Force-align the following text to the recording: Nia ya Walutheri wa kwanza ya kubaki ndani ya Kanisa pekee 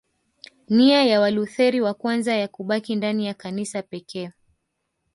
Nia 0.69 1.03
ya 1.03 1.19
Walutheri 1.21 1.81
wa 1.81 1.93
kwanza 1.93 2.35
ya 2.35 2.47
kubaki 2.47 2.95
ndani 2.95 3.25
ya 3.27 3.33
Kanisa 3.33 3.81
pekee 3.81 4.31